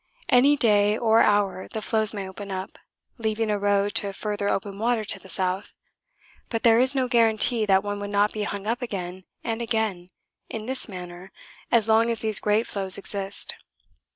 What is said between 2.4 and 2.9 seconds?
up,